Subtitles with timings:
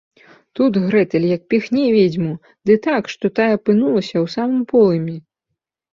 [0.59, 2.31] Тут Грэтэль як піхне ведзьму,
[2.69, 5.17] ды так, што тая апынулася ў самым полымі